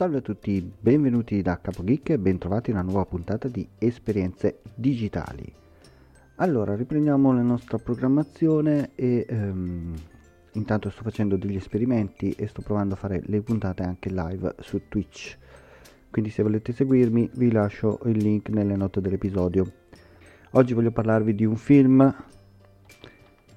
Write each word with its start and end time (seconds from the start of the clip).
Salve 0.00 0.16
a 0.16 0.22
tutti, 0.22 0.72
benvenuti 0.80 1.42
da 1.42 1.60
CapoGeek 1.60 2.08
e 2.08 2.18
bentrovati 2.18 2.70
in 2.70 2.76
una 2.76 2.86
nuova 2.86 3.04
puntata 3.04 3.48
di 3.48 3.68
Esperienze 3.76 4.60
Digitali. 4.74 5.52
Allora, 6.36 6.74
riprendiamo 6.74 7.34
la 7.34 7.42
nostra 7.42 7.76
programmazione 7.76 8.92
e 8.94 9.26
um, 9.28 9.94
intanto 10.52 10.88
sto 10.88 11.02
facendo 11.02 11.36
degli 11.36 11.56
esperimenti 11.56 12.30
e 12.30 12.46
sto 12.46 12.62
provando 12.62 12.94
a 12.94 12.96
fare 12.96 13.20
le 13.26 13.42
puntate 13.42 13.82
anche 13.82 14.08
live 14.08 14.54
su 14.60 14.80
Twitch. 14.88 15.36
Quindi 16.08 16.30
se 16.30 16.42
volete 16.42 16.72
seguirmi 16.72 17.32
vi 17.34 17.52
lascio 17.52 18.00
il 18.06 18.16
link 18.16 18.48
nelle 18.48 18.76
note 18.76 19.02
dell'episodio. 19.02 19.70
Oggi 20.52 20.72
voglio 20.72 20.92
parlarvi 20.92 21.34
di 21.34 21.44
un 21.44 21.56
film 21.56 22.24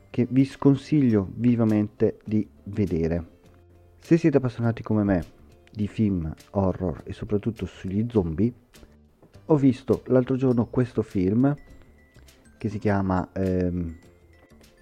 che 0.09 0.27
vi 0.29 0.43
sconsiglio 0.43 1.25
vivamente 1.35 2.17
di 2.25 2.45
vedere. 2.63 3.27
Se 3.99 4.17
siete 4.17 4.35
appassionati 4.35 4.83
come 4.83 5.03
me 5.03 5.41
di 5.73 5.87
film 5.87 6.33
horror 6.51 7.01
e 7.03 7.13
soprattutto 7.13 7.65
sugli 7.65 8.05
zombie, 8.09 8.53
ho 9.45 9.55
visto 9.55 10.03
l'altro 10.07 10.35
giorno 10.35 10.67
questo 10.67 11.01
film 11.01 11.53
che 12.57 12.69
si 12.69 12.79
chiama 12.79 13.29
ehm, 13.33 13.97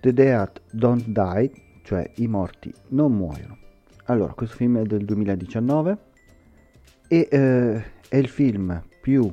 The 0.01 0.13
Dead 0.13 0.61
Don't 0.71 1.05
Die, 1.07 1.51
cioè 1.83 2.11
I 2.15 2.27
morti 2.27 2.73
non 2.89 3.13
muoiono. 3.13 3.57
Allora, 4.05 4.33
questo 4.33 4.55
film 4.55 4.79
è 4.79 4.83
del 4.83 5.05
2019 5.05 5.97
e 7.07 7.27
eh, 7.31 7.83
è 8.07 8.17
il 8.17 8.27
film 8.27 8.83
più 9.01 9.31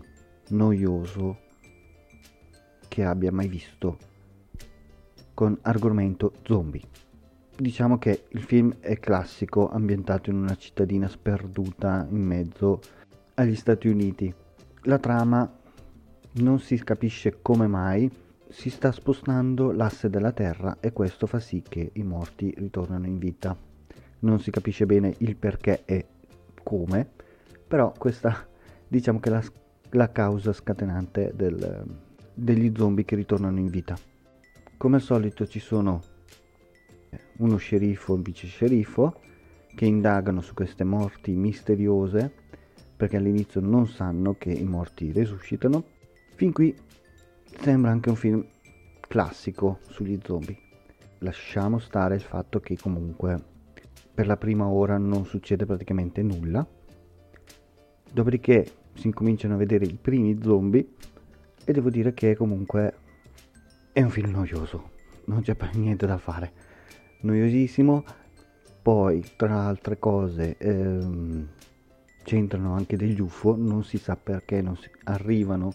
noioso 0.48 1.38
che 2.86 3.04
abbia 3.04 3.32
mai 3.32 3.48
visto 3.48 3.98
con 5.34 5.58
argomento 5.62 6.32
zombie. 6.44 6.82
Diciamo 7.60 7.98
che 7.98 8.26
il 8.28 8.42
film 8.44 8.76
è 8.78 9.00
classico, 9.00 9.68
ambientato 9.68 10.30
in 10.30 10.36
una 10.36 10.54
cittadina 10.54 11.08
sperduta 11.08 12.06
in 12.08 12.22
mezzo 12.22 12.80
agli 13.34 13.56
Stati 13.56 13.88
Uniti. 13.88 14.32
La 14.82 15.00
trama 15.00 15.58
non 16.34 16.60
si 16.60 16.78
capisce 16.84 17.42
come 17.42 17.66
mai 17.66 18.08
si 18.48 18.70
sta 18.70 18.92
spostando 18.92 19.72
l'asse 19.72 20.08
della 20.08 20.30
Terra 20.30 20.76
e 20.78 20.92
questo 20.92 21.26
fa 21.26 21.40
sì 21.40 21.60
che 21.68 21.90
i 21.94 22.04
morti 22.04 22.54
ritornano 22.56 23.06
in 23.06 23.18
vita. 23.18 23.56
Non 24.20 24.38
si 24.38 24.52
capisce 24.52 24.86
bene 24.86 25.16
il 25.18 25.34
perché 25.34 25.82
e 25.84 26.06
come, 26.62 27.10
però 27.66 27.92
questa 27.98 28.46
diciamo 28.86 29.18
che 29.18 29.30
è 29.30 29.32
la, 29.32 29.42
la 29.90 30.12
causa 30.12 30.52
scatenante 30.52 31.32
del, 31.34 31.84
degli 32.32 32.72
zombie 32.76 33.04
che 33.04 33.16
ritornano 33.16 33.58
in 33.58 33.66
vita. 33.66 33.98
Come 34.76 34.94
al 34.94 35.02
solito 35.02 35.44
ci 35.44 35.58
sono 35.58 36.00
uno 37.38 37.56
sceriffo 37.56 38.12
e 38.12 38.16
un 38.16 38.22
vice 38.22 38.46
sceriffo 38.46 39.20
che 39.74 39.84
indagano 39.84 40.40
su 40.40 40.54
queste 40.54 40.84
morti 40.84 41.32
misteriose 41.32 42.32
perché 42.96 43.16
all'inizio 43.16 43.60
non 43.60 43.86
sanno 43.86 44.34
che 44.36 44.50
i 44.50 44.64
morti 44.64 45.12
resuscitano. 45.12 45.84
Fin 46.34 46.52
qui 46.52 46.76
sembra 47.60 47.90
anche 47.90 48.08
un 48.08 48.16
film 48.16 48.44
classico 49.00 49.78
sugli 49.88 50.18
zombie. 50.24 50.58
Lasciamo 51.18 51.78
stare 51.78 52.16
il 52.16 52.20
fatto 52.20 52.58
che 52.60 52.76
comunque 52.76 53.40
per 54.12 54.26
la 54.26 54.36
prima 54.36 54.66
ora 54.66 54.98
non 54.98 55.24
succede 55.24 55.64
praticamente 55.64 56.22
nulla. 56.22 56.66
Dopodiché 58.10 58.66
si 58.94 59.06
incominciano 59.06 59.54
a 59.54 59.58
vedere 59.58 59.84
i 59.84 59.96
primi 60.00 60.40
zombie 60.42 60.94
e 61.64 61.72
devo 61.72 61.90
dire 61.90 62.14
che 62.14 62.34
comunque 62.34 62.94
è 63.92 64.02
un 64.02 64.10
film 64.10 64.30
noioso, 64.30 64.90
non 65.26 65.42
c'è 65.42 65.56
niente 65.74 66.06
da 66.06 66.18
fare 66.18 66.52
noiosissimo. 67.20 68.04
Poi, 68.82 69.24
tra 69.36 69.66
altre 69.66 69.98
cose, 69.98 70.56
ehm, 70.58 71.48
c'entrano 72.22 72.74
anche 72.74 72.96
degli 72.96 73.20
UFO, 73.20 73.56
non 73.56 73.84
si 73.84 73.98
sa 73.98 74.16
perché, 74.16 74.62
non 74.62 74.76
si, 74.76 74.90
arrivano, 75.04 75.72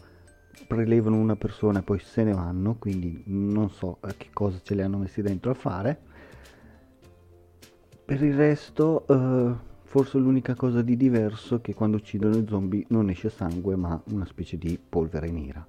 prelevano 0.68 1.18
una 1.18 1.36
persona 1.36 1.80
e 1.80 1.82
poi 1.84 2.00
se 2.00 2.24
ne 2.24 2.34
vanno, 2.34 2.76
quindi 2.76 3.24
non 3.26 3.70
so 3.70 3.98
a 4.02 4.14
che 4.16 4.30
cosa 4.34 4.60
ce 4.62 4.76
li 4.76 4.82
hanno 4.82 4.98
messi 4.98 5.22
dentro 5.22 5.52
a 5.52 5.56
fare. 5.56 6.00
Per 8.06 8.22
il 8.24 8.36
resto, 8.36 9.06
eh, 9.08 9.54
forse 9.84 10.18
l'unica 10.18 10.56
cosa 10.56 10.82
di 10.82 10.98
diverso 10.98 11.56
è 11.56 11.62
che 11.62 11.74
quando 11.74 11.98
uccidono 11.98 12.38
i 12.38 12.46
zombie 12.48 12.86
non 12.90 13.10
esce 13.10 13.30
sangue, 13.30 13.76
ma 13.76 14.02
una 14.12 14.26
specie 14.26 14.58
di 14.58 14.78
polvere 14.78 15.30
nera. 15.30 15.66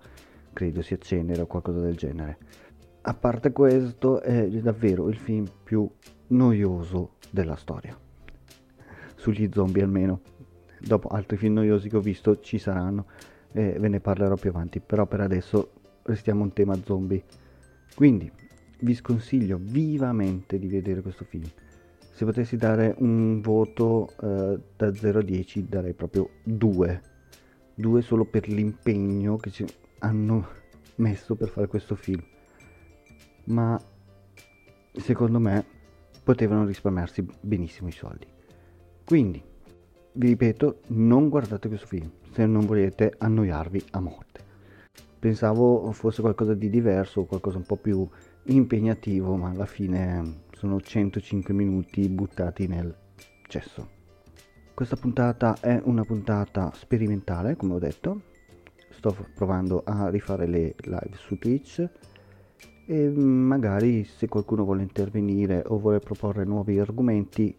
Credo 0.52 0.82
sia 0.82 0.98
cenere 0.98 1.42
o 1.42 1.46
qualcosa 1.46 1.80
del 1.80 1.96
genere 1.96 2.38
a 3.06 3.12
parte 3.12 3.52
questo 3.52 4.22
è 4.22 4.48
davvero 4.48 5.08
il 5.10 5.16
film 5.16 5.46
più 5.62 5.86
noioso 6.28 7.16
della 7.30 7.56
storia. 7.56 7.98
Sugli 9.14 9.50
zombie 9.52 9.82
almeno. 9.82 10.20
Dopo 10.80 11.08
altri 11.08 11.36
film 11.36 11.54
noiosi 11.54 11.90
che 11.90 11.96
ho 11.96 12.00
visto 12.00 12.40
ci 12.40 12.58
saranno 12.58 13.06
e 13.52 13.76
ve 13.78 13.88
ne 13.88 14.00
parlerò 14.00 14.36
più 14.36 14.48
avanti. 14.48 14.80
Però 14.80 15.04
per 15.06 15.20
adesso 15.20 15.72
restiamo 16.04 16.44
un 16.44 16.54
tema 16.54 16.78
zombie. 16.82 17.22
Quindi 17.94 18.30
vi 18.80 18.94
sconsiglio 18.94 19.58
vivamente 19.60 20.58
di 20.58 20.66
vedere 20.66 21.02
questo 21.02 21.24
film. 21.24 21.48
Se 22.10 22.24
potessi 22.24 22.56
dare 22.56 22.94
un 22.98 23.42
voto 23.42 24.14
eh, 24.22 24.58
da 24.76 24.94
0 24.94 25.18
a 25.18 25.22
10 25.22 25.68
darei 25.68 25.92
proprio 25.92 26.30
2 26.44 27.02
2 27.74 28.02
solo 28.02 28.24
per 28.24 28.46
l'impegno 28.46 29.36
che 29.36 29.50
ci 29.50 29.66
hanno 29.98 30.46
messo 30.96 31.34
per 31.34 31.48
fare 31.48 31.66
questo 31.66 31.96
film 31.96 32.22
ma 33.46 33.80
secondo 34.92 35.38
me 35.38 35.64
potevano 36.22 36.64
risparmiarsi 36.64 37.26
benissimo 37.40 37.88
i 37.88 37.92
soldi. 37.92 38.26
Quindi, 39.04 39.42
vi 40.12 40.28
ripeto, 40.28 40.80
non 40.88 41.28
guardate 41.28 41.68
questo 41.68 41.86
film 41.86 42.10
se 42.30 42.46
non 42.46 42.66
volete 42.66 43.14
annoiarvi 43.18 43.84
a 43.90 44.00
morte. 44.00 44.42
Pensavo 45.18 45.90
fosse 45.92 46.20
qualcosa 46.20 46.54
di 46.54 46.68
diverso, 46.68 47.24
qualcosa 47.24 47.58
un 47.58 47.64
po' 47.64 47.76
più 47.76 48.06
impegnativo, 48.44 49.36
ma 49.36 49.50
alla 49.50 49.66
fine 49.66 50.42
sono 50.52 50.80
105 50.80 51.54
minuti 51.54 52.08
buttati 52.08 52.66
nel 52.66 52.94
cesso. 53.48 53.88
Questa 54.74 54.96
puntata 54.96 55.56
è 55.60 55.80
una 55.84 56.02
puntata 56.02 56.72
sperimentale, 56.74 57.56
come 57.56 57.74
ho 57.74 57.78
detto. 57.78 58.20
Sto 58.90 59.16
provando 59.34 59.82
a 59.84 60.08
rifare 60.08 60.46
le 60.46 60.74
live 60.78 61.16
su 61.16 61.38
Twitch 61.38 61.88
e 62.86 63.08
magari 63.08 64.04
se 64.04 64.28
qualcuno 64.28 64.64
vuole 64.64 64.82
intervenire 64.82 65.62
o 65.66 65.78
vuole 65.78 65.98
proporre 65.98 66.44
nuovi 66.44 66.78
argomenti 66.78 67.56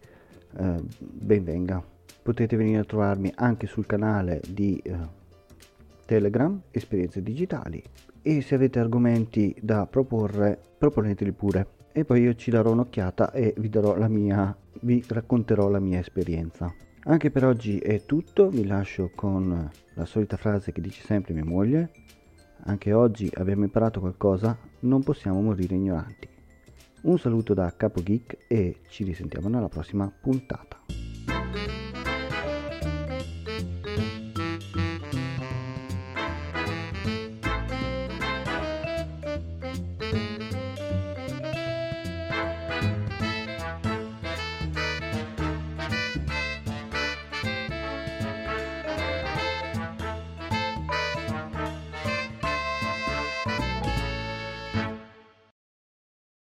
eh, 0.58 0.84
ben 1.00 1.44
venga. 1.44 1.84
Potete 2.22 2.56
venire 2.56 2.80
a 2.80 2.86
trovarmi 2.86 3.32
anche 3.36 3.68
sul 3.68 3.86
canale 3.86 4.42
di 4.48 4.78
eh, 4.84 4.98
telegram 6.06 6.62
esperienze 6.72 7.22
digitali. 7.22 7.82
E 8.22 8.42
se 8.42 8.56
avete 8.56 8.80
argomenti 8.80 9.56
da 9.62 9.86
proporre 9.86 10.60
proponeteli 10.78 11.32
pure. 11.32 11.68
E 11.92 12.04
poi 12.04 12.22
io 12.22 12.36
ci 12.36 12.50
darò 12.50 12.72
un'occhiata 12.72 13.32
e 13.32 13.54
vi 13.58 13.70
darò 13.70 13.96
la 13.96 14.08
mia 14.08 14.56
vi 14.82 15.04
racconterò 15.08 15.70
la 15.70 15.80
mia 15.80 16.00
esperienza. 16.00 16.74
Anche 17.06 17.32
per 17.32 17.46
oggi 17.46 17.78
è 17.80 18.04
tutto. 18.06 18.50
Vi 18.50 18.66
lascio 18.66 19.12
con 19.14 19.70
la 19.94 20.06
solita 20.06 20.38
frase 20.38 20.72
che 20.72 20.82
dice 20.82 21.04
sempre 21.04 21.34
mia 21.34 21.46
moglie 21.46 21.92
anche 22.68 22.94
oggi 22.94 23.30
abbiamo 23.36 23.64
imparato 23.64 24.00
qualcosa, 24.00 24.58
non 24.82 25.04
possiamo 25.04 25.42
morire 25.42 25.76
ignoranti. 25.76 26.28
Un 27.02 27.20
saluto 27.20 27.54
da 27.54 27.74
Capo 27.76 28.02
Geek 28.02 28.46
e 28.48 28.82
ci 28.90 29.04
risentiamo 29.04 29.48
nella 29.48 29.70
prossima 29.70 30.12
puntata. 30.22 30.82